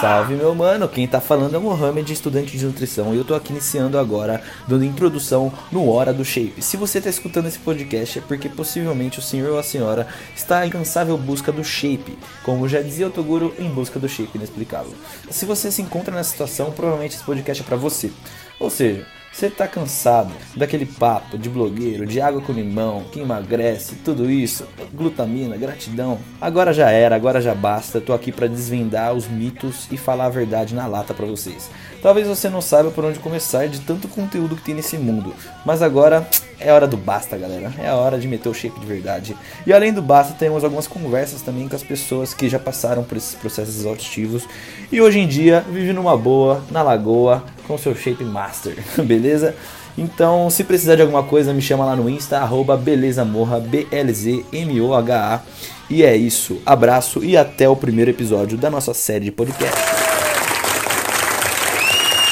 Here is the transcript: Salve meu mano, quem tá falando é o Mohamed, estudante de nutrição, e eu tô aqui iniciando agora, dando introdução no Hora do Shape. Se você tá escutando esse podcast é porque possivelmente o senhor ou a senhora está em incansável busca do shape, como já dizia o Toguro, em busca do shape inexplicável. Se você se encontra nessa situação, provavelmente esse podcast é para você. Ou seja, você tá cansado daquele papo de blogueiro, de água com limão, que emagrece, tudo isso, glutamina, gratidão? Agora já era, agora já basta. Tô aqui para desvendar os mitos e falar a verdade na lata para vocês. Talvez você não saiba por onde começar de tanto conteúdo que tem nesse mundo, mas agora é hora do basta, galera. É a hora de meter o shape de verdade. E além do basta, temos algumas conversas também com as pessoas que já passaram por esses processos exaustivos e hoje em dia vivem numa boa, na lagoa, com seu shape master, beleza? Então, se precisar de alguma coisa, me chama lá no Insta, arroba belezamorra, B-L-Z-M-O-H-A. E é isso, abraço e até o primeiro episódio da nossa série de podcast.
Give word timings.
Salve 0.00 0.34
meu 0.34 0.54
mano, 0.54 0.88
quem 0.88 1.06
tá 1.06 1.20
falando 1.20 1.54
é 1.54 1.58
o 1.58 1.62
Mohamed, 1.62 2.12
estudante 2.12 2.56
de 2.56 2.64
nutrição, 2.64 3.14
e 3.14 3.18
eu 3.18 3.24
tô 3.24 3.34
aqui 3.34 3.52
iniciando 3.52 3.98
agora, 3.98 4.42
dando 4.66 4.84
introdução 4.84 5.52
no 5.72 5.90
Hora 5.90 6.12
do 6.12 6.24
Shape. 6.24 6.62
Se 6.62 6.76
você 6.76 7.00
tá 7.00 7.10
escutando 7.10 7.46
esse 7.46 7.58
podcast 7.58 8.18
é 8.18 8.22
porque 8.22 8.48
possivelmente 8.48 9.18
o 9.18 9.22
senhor 9.22 9.50
ou 9.50 9.58
a 9.58 9.62
senhora 9.62 10.06
está 10.36 10.64
em 10.64 10.68
incansável 10.68 11.18
busca 11.18 11.50
do 11.50 11.64
shape, 11.64 12.16
como 12.44 12.68
já 12.68 12.80
dizia 12.80 13.08
o 13.08 13.10
Toguro, 13.10 13.54
em 13.58 13.68
busca 13.68 13.98
do 13.98 14.08
shape 14.08 14.36
inexplicável. 14.36 14.92
Se 15.30 15.44
você 15.44 15.70
se 15.70 15.82
encontra 15.82 16.14
nessa 16.14 16.30
situação, 16.30 16.70
provavelmente 16.70 17.16
esse 17.16 17.24
podcast 17.24 17.62
é 17.62 17.66
para 17.66 17.76
você. 17.76 18.12
Ou 18.60 18.70
seja, 18.70 19.06
você 19.32 19.48
tá 19.48 19.68
cansado 19.68 20.32
daquele 20.56 20.84
papo 20.84 21.38
de 21.38 21.48
blogueiro, 21.48 22.06
de 22.06 22.20
água 22.20 22.40
com 22.40 22.52
limão, 22.52 23.04
que 23.12 23.20
emagrece, 23.20 23.96
tudo 24.04 24.30
isso, 24.30 24.66
glutamina, 24.92 25.56
gratidão? 25.56 26.18
Agora 26.40 26.72
já 26.72 26.90
era, 26.90 27.14
agora 27.14 27.40
já 27.40 27.54
basta. 27.54 28.00
Tô 28.00 28.12
aqui 28.12 28.32
para 28.32 28.48
desvendar 28.48 29.14
os 29.14 29.28
mitos 29.28 29.86
e 29.92 29.96
falar 29.96 30.26
a 30.26 30.30
verdade 30.30 30.74
na 30.74 30.86
lata 30.86 31.14
para 31.14 31.26
vocês. 31.26 31.70
Talvez 32.02 32.26
você 32.26 32.48
não 32.48 32.60
saiba 32.60 32.90
por 32.90 33.04
onde 33.04 33.18
começar 33.18 33.68
de 33.68 33.80
tanto 33.80 34.08
conteúdo 34.08 34.56
que 34.56 34.62
tem 34.62 34.74
nesse 34.74 34.96
mundo, 34.96 35.34
mas 35.64 35.82
agora 35.82 36.28
é 36.60 36.72
hora 36.72 36.88
do 36.88 36.96
basta, 36.96 37.36
galera. 37.36 37.72
É 37.78 37.88
a 37.88 37.94
hora 37.94 38.18
de 38.18 38.26
meter 38.26 38.48
o 38.48 38.54
shape 38.54 38.80
de 38.80 38.86
verdade. 38.86 39.36
E 39.64 39.72
além 39.72 39.92
do 39.92 40.02
basta, 40.02 40.34
temos 40.34 40.64
algumas 40.64 40.88
conversas 40.88 41.42
também 41.42 41.68
com 41.68 41.76
as 41.76 41.82
pessoas 41.82 42.34
que 42.34 42.48
já 42.48 42.58
passaram 42.58 43.04
por 43.04 43.16
esses 43.16 43.34
processos 43.34 43.78
exaustivos 43.78 44.48
e 44.90 45.00
hoje 45.00 45.20
em 45.20 45.28
dia 45.28 45.64
vivem 45.70 45.92
numa 45.92 46.16
boa, 46.16 46.64
na 46.70 46.82
lagoa, 46.82 47.44
com 47.68 47.78
seu 47.78 47.94
shape 47.94 48.24
master, 48.24 48.74
beleza? 49.04 49.54
Então, 49.96 50.48
se 50.48 50.64
precisar 50.64 50.96
de 50.96 51.02
alguma 51.02 51.22
coisa, 51.22 51.52
me 51.52 51.60
chama 51.60 51.84
lá 51.84 51.94
no 51.94 52.08
Insta, 52.08 52.38
arroba 52.38 52.76
belezamorra, 52.76 53.60
B-L-Z-M-O-H-A. 53.60 55.42
E 55.90 56.02
é 56.02 56.16
isso, 56.16 56.60
abraço 56.64 57.24
e 57.24 57.36
até 57.36 57.68
o 57.68 57.76
primeiro 57.76 58.10
episódio 58.10 58.58
da 58.58 58.70
nossa 58.70 58.94
série 58.94 59.26
de 59.26 59.32
podcast. 59.32 60.17